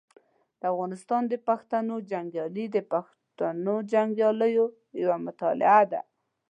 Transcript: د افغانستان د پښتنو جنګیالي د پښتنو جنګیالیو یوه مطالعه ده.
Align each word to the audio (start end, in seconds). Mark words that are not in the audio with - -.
د 0.59 0.61
افغانستان 0.73 1.21
د 1.27 1.33
پښتنو 1.47 1.95
جنګیالي 2.11 2.65
د 2.75 2.77
پښتنو 2.93 3.75
جنګیالیو 3.91 4.65
یوه 5.01 5.17
مطالعه 5.25 5.81
ده. 5.91 6.01